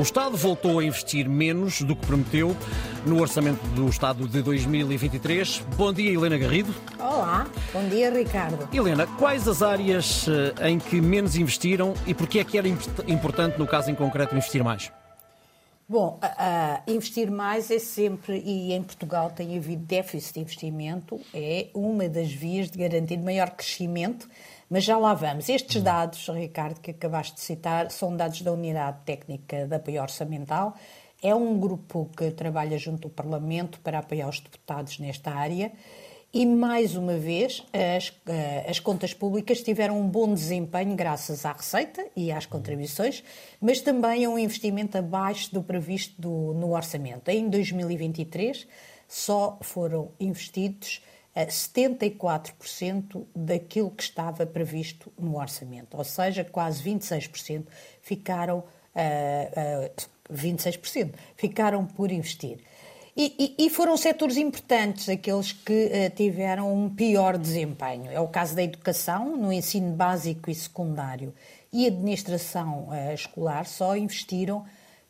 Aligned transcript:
O 0.00 0.02
Estado 0.02 0.34
voltou 0.34 0.78
a 0.78 0.82
investir 0.84 1.28
menos 1.28 1.82
do 1.82 1.94
que 1.94 2.06
prometeu 2.06 2.56
no 3.04 3.20
orçamento 3.20 3.60
do 3.74 3.86
Estado 3.86 4.26
de 4.26 4.40
2023. 4.40 5.58
Bom 5.76 5.92
dia, 5.92 6.10
Helena 6.10 6.38
Garrido. 6.38 6.74
Olá, 6.98 7.46
bom 7.70 7.86
dia, 7.86 8.10
Ricardo. 8.10 8.66
Helena, 8.74 9.06
quais 9.18 9.46
as 9.46 9.60
áreas 9.60 10.26
eh, 10.26 10.70
em 10.70 10.78
que 10.78 11.02
menos 11.02 11.36
investiram 11.36 11.92
e 12.06 12.14
porquê 12.14 12.38
é 12.38 12.44
que 12.44 12.56
era 12.56 12.66
importante, 12.66 13.58
no 13.58 13.66
caso 13.66 13.90
em 13.90 13.94
concreto, 13.94 14.34
investir 14.34 14.64
mais? 14.64 14.90
Bom, 15.86 16.18
uh, 16.22 16.90
investir 16.90 17.30
mais 17.30 17.70
é 17.70 17.78
sempre, 17.78 18.40
e 18.42 18.72
em 18.72 18.82
Portugal 18.82 19.28
tem 19.28 19.58
havido 19.58 19.84
déficit 19.84 20.34
de 20.34 20.40
investimento, 20.40 21.20
é 21.34 21.66
uma 21.74 22.08
das 22.08 22.32
vias 22.32 22.70
de 22.70 22.78
garantir 22.78 23.18
maior 23.18 23.50
crescimento, 23.50 24.28
mas 24.70 24.84
já 24.84 24.96
lá 24.96 25.12
vamos. 25.12 25.48
Estes 25.48 25.76
uhum. 25.76 25.82
dados, 25.82 26.28
Ricardo, 26.28 26.80
que 26.80 26.92
acabaste 26.92 27.34
de 27.34 27.40
citar, 27.40 27.90
são 27.90 28.16
dados 28.16 28.40
da 28.42 28.52
Unidade 28.52 28.98
Técnica 29.04 29.66
de 29.66 29.74
Apoio 29.74 30.00
Orçamental. 30.00 30.74
É 31.20 31.34
um 31.34 31.58
grupo 31.58 32.08
que 32.16 32.30
trabalha 32.30 32.78
junto 32.78 33.08
ao 33.08 33.10
Parlamento 33.10 33.80
para 33.80 33.98
apoiar 33.98 34.28
os 34.28 34.38
deputados 34.38 35.00
nesta 35.00 35.32
área 35.32 35.72
e, 36.32 36.46
mais 36.46 36.94
uma 36.94 37.16
vez, 37.16 37.64
as, 37.72 38.12
eh, 38.26 38.64
as, 38.68 38.78
contas 38.78 39.12
públicas 39.12 39.60
tiveram 39.62 40.00
um 40.00 40.08
bom 40.08 40.32
desempenho 40.32 40.94
graças 40.94 41.44
à 41.44 41.52
receita 41.52 42.06
e 42.14 42.30
às 42.30 42.46
contribuições, 42.46 43.24
mas 43.60 43.80
também 43.80 44.24
a 44.24 44.30
um 44.30 44.38
investimento 44.38 44.96
abaixo 44.96 45.52
do 45.52 45.60
previsto 45.60 46.14
do, 46.22 46.54
no 46.54 46.72
orçamento. 46.72 47.28
Em 47.28 47.48
2023, 47.50 48.68
só 49.08 49.58
foram 49.60 50.12
investidos 50.20 51.02
74% 51.36 53.16
eh, 53.16 53.24
daquilo 53.34 53.90
que 53.90 54.02
estava 54.02 54.44
previsto 54.44 55.12
no 55.18 55.38
orçamento, 55.38 55.96
ou 55.96 56.04
seja, 56.04 56.44
quase 56.44 56.82
26% 56.82 57.66
ficaram, 58.02 58.58
uh, 58.58 59.86
uh, 59.86 60.34
26% 60.34 61.12
ficaram 61.36 61.86
por 61.86 62.10
investir. 62.10 62.58
E, 63.16 63.56
e, 63.58 63.66
e, 63.66 63.70
foram 63.70 63.96
setores 63.96 64.36
importantes 64.36 65.08
aqueles 65.08 65.52
que 65.52 65.86
uh, 65.86 66.14
tiveram 66.14 66.72
um 66.72 66.88
pior 66.88 67.36
desempenho. 67.36 68.10
É 68.10 68.20
o 68.20 68.28
caso 68.28 68.54
da 68.54 68.62
educação, 68.62 69.36
no 69.36 69.52
ensino 69.52 69.92
básico 69.92 70.50
e 70.50 70.54
secundário 70.54 71.34
e 71.72 71.86
administração 71.86 72.88
uh, 72.88 73.12
escolar, 73.12 73.66
só 73.66 73.96
investiram 73.96 74.64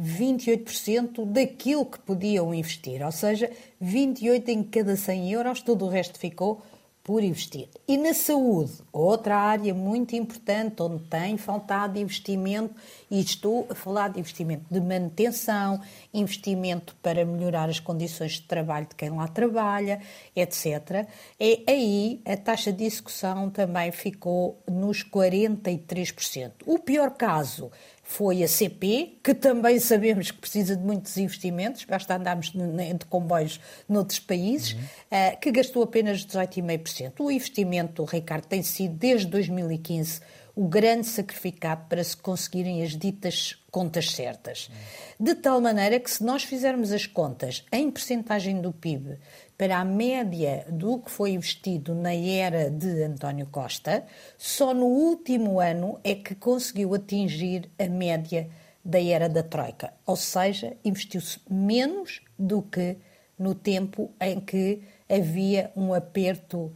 28% 0.00 1.24
daquilo 1.24 1.86
que 1.86 1.98
podiam 2.00 2.52
investir, 2.52 3.04
ou 3.04 3.12
seja, 3.12 3.50
28 3.80 4.50
em 4.50 4.62
cada 4.62 4.96
100 4.96 5.32
euros, 5.32 5.62
todo 5.62 5.84
o 5.84 5.88
resto 5.88 6.18
ficou 6.18 6.62
por 7.04 7.22
investir. 7.22 7.68
E 7.86 7.98
na 7.98 8.14
saúde, 8.14 8.72
outra 8.90 9.36
área 9.36 9.74
muito 9.74 10.16
importante 10.16 10.82
onde 10.82 11.04
tem 11.04 11.36
faltado 11.36 11.98
investimento, 11.98 12.74
e 13.10 13.20
estou 13.20 13.66
a 13.68 13.74
falar 13.74 14.08
de 14.08 14.18
investimento 14.18 14.64
de 14.70 14.80
manutenção, 14.80 15.82
investimento 16.14 16.96
para 17.02 17.22
melhorar 17.26 17.68
as 17.68 17.78
condições 17.78 18.32
de 18.32 18.42
trabalho 18.42 18.86
de 18.86 18.94
quem 18.94 19.10
lá 19.10 19.28
trabalha, 19.28 20.00
etc. 20.34 21.06
É 21.38 21.60
aí 21.70 22.22
a 22.24 22.38
taxa 22.38 22.72
de 22.72 22.84
execução 22.84 23.50
também 23.50 23.92
ficou 23.92 24.58
nos 24.66 25.04
43%. 25.04 26.52
O 26.64 26.78
pior 26.78 27.10
caso 27.10 27.70
foi 28.06 28.44
a 28.44 28.48
CP, 28.48 29.18
que 29.24 29.34
também 29.34 29.80
sabemos 29.80 30.30
que 30.30 30.38
precisa 30.38 30.76
de 30.76 30.82
muitos 30.84 31.16
investimentos, 31.16 31.84
basta 31.84 32.14
andarmos 32.14 32.50
de 32.50 33.06
comboios 33.08 33.58
noutros 33.88 34.20
países, 34.20 34.74
uhum. 34.74 35.36
que 35.40 35.50
gastou 35.50 35.82
apenas 35.82 36.24
18,5%. 36.24 37.14
O 37.18 37.30
investimento, 37.30 38.04
Ricardo, 38.04 38.46
tem 38.46 38.62
sido 38.62 38.94
desde 38.94 39.26
2015 39.28 40.20
o 40.54 40.68
grande 40.68 41.06
sacrificado 41.06 41.86
para 41.88 42.02
se 42.04 42.16
conseguirem 42.16 42.82
as 42.82 42.96
ditas 42.96 43.58
contas 43.70 44.12
certas. 44.12 44.70
De 45.18 45.34
tal 45.34 45.60
maneira 45.60 45.98
que, 45.98 46.10
se 46.10 46.22
nós 46.22 46.44
fizermos 46.44 46.92
as 46.92 47.06
contas 47.06 47.64
em 47.72 47.90
percentagem 47.90 48.60
do 48.60 48.72
PIB 48.72 49.18
para 49.58 49.78
a 49.78 49.84
média 49.84 50.64
do 50.68 50.98
que 50.98 51.10
foi 51.10 51.32
investido 51.32 51.94
na 51.94 52.14
era 52.14 52.70
de 52.70 53.02
António 53.02 53.46
Costa, 53.46 54.04
só 54.38 54.72
no 54.72 54.86
último 54.86 55.58
ano 55.58 55.98
é 56.04 56.14
que 56.14 56.34
conseguiu 56.34 56.94
atingir 56.94 57.68
a 57.78 57.88
média 57.88 58.48
da 58.84 59.02
era 59.02 59.28
da 59.28 59.42
Troika. 59.42 59.92
Ou 60.06 60.16
seja, 60.16 60.76
investiu-se 60.84 61.40
menos 61.50 62.20
do 62.38 62.62
que 62.62 62.96
no 63.38 63.54
tempo 63.54 64.12
em 64.20 64.38
que 64.38 64.82
havia 65.08 65.72
um 65.74 65.92
aperto 65.92 66.72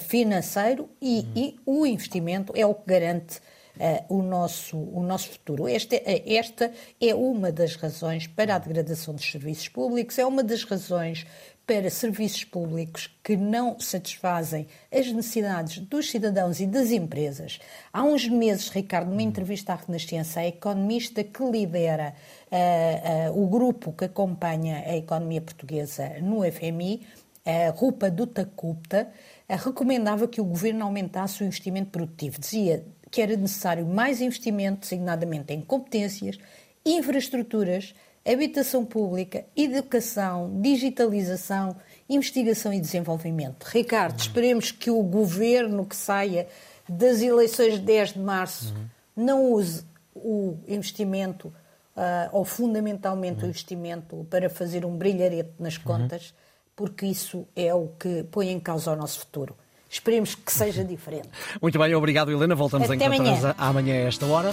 financeiro 0.00 0.88
e, 1.00 1.20
uhum. 1.20 1.32
e, 1.36 1.60
o 1.64 1.86
investimento 1.86 2.52
é 2.56 2.66
o 2.66 2.74
que 2.74 2.86
garante 2.86 3.40
uh, 3.76 4.14
o, 4.16 4.22
nosso, 4.22 4.76
o 4.76 5.02
nosso 5.02 5.30
futuro. 5.30 5.68
Esta, 5.68 5.96
uh, 5.96 6.00
esta 6.26 6.72
é 7.00 7.14
uma 7.14 7.50
das 7.50 7.76
razões 7.76 8.26
para 8.26 8.54
a 8.54 8.58
degradação 8.58 9.14
dos 9.14 9.30
serviços 9.30 9.68
públicos, 9.68 10.18
é 10.18 10.26
uma 10.26 10.42
das 10.42 10.64
razões 10.64 11.26
para 11.66 11.88
serviços 11.90 12.42
públicos 12.44 13.08
que 13.22 13.36
não 13.36 13.78
satisfazem 13.78 14.66
as 14.92 15.10
necessidades 15.12 15.78
dos 15.78 16.10
cidadãos 16.10 16.58
e 16.58 16.66
das 16.66 16.90
empresas. 16.90 17.60
Há 17.92 18.02
uns 18.02 18.28
meses, 18.28 18.68
Ricardo, 18.68 19.08
numa 19.08 19.22
entrevista 19.22 19.72
à 19.72 19.76
Renascença, 19.76 20.40
a 20.40 20.46
economista 20.46 21.22
que 21.22 21.42
lidera 21.44 22.14
uh, 22.50 23.30
uh, 23.30 23.42
o 23.42 23.46
grupo 23.46 23.92
que 23.92 24.06
acompanha 24.06 24.82
a 24.84 24.96
economia 24.96 25.40
portuguesa 25.40 26.08
no 26.20 26.42
FMI, 26.42 27.06
a 27.44 27.70
Rupa 27.70 28.10
Dutacupta, 28.10 29.08
recomendava 29.48 30.28
que 30.28 30.40
o 30.40 30.44
governo 30.44 30.84
aumentasse 30.84 31.42
o 31.42 31.46
investimento 31.46 31.90
produtivo. 31.90 32.40
Dizia 32.40 32.84
que 33.10 33.20
era 33.20 33.36
necessário 33.36 33.84
mais 33.86 34.20
investimento, 34.20 34.80
designadamente 34.80 35.52
em 35.52 35.60
competências, 35.60 36.38
infraestruturas, 36.84 37.94
habitação 38.26 38.84
pública, 38.84 39.44
educação, 39.56 40.50
digitalização, 40.60 41.76
investigação 42.08 42.72
e 42.72 42.80
desenvolvimento. 42.80 43.64
Ricardo, 43.64 44.18
esperemos 44.18 44.70
que 44.70 44.90
o 44.90 45.02
governo 45.02 45.84
que 45.84 45.96
saia 45.96 46.46
das 46.88 47.20
eleições 47.20 47.74
de 47.74 47.80
10 47.80 48.14
de 48.14 48.18
março 48.20 48.74
uhum. 48.74 48.84
não 49.24 49.52
use 49.52 49.84
o 50.14 50.56
investimento, 50.68 51.48
uh, 51.48 52.28
ou 52.32 52.44
fundamentalmente 52.44 53.40
uhum. 53.40 53.46
o 53.46 53.48
investimento, 53.50 54.26
para 54.30 54.48
fazer 54.48 54.84
um 54.84 54.96
brilharete 54.96 55.52
nas 55.58 55.76
uhum. 55.76 55.84
contas 55.84 56.34
porque 56.82 57.06
isso 57.06 57.46
é 57.54 57.72
o 57.72 57.86
que 57.96 58.24
põe 58.24 58.50
em 58.50 58.58
causa 58.58 58.90
o 58.90 58.96
nosso 58.96 59.20
futuro. 59.20 59.54
Esperemos 59.88 60.34
que 60.34 60.52
seja 60.52 60.82
diferente. 60.84 61.28
Muito 61.60 61.78
bem, 61.78 61.94
obrigado 61.94 62.32
Helena. 62.32 62.56
Voltamos 62.56 62.90
Até 62.90 63.06
a 63.06 63.14
encontrar-nos 63.14 63.54
amanhã 63.56 63.94
a 63.94 64.08
esta 64.08 64.26
hora. 64.26 64.52